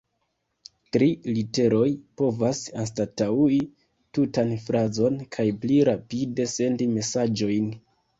[0.95, 1.89] Tri literoj
[2.21, 3.59] povas anstataŭi
[4.19, 7.69] tutan frazon kaj pli rapide sendi mesaĝojn.